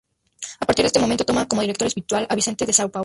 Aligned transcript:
A 0.59 0.65
partir 0.65 0.81
de 0.81 0.87
este 0.87 0.97
momento, 0.99 1.23
toma 1.27 1.47
como 1.47 1.61
director 1.61 1.87
espiritual 1.87 2.23
a 2.23 2.27
san 2.33 2.37
Vicente 2.37 2.65
de 2.65 2.73
Paúl. 2.89 2.99